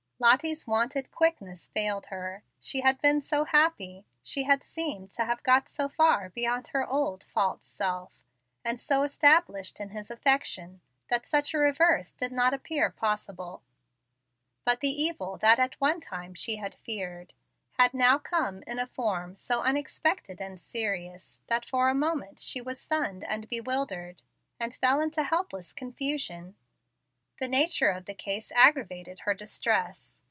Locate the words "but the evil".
14.63-15.39